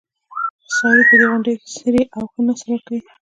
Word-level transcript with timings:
څاروي 0.75 1.03
په 1.09 1.15
دې 1.19 1.25
غونډیو 1.31 1.59
کې 1.63 1.67
څري 1.75 2.03
او 2.15 2.23
ښه 2.31 2.39
نسل 2.47 2.67
ورکوي. 2.71 3.01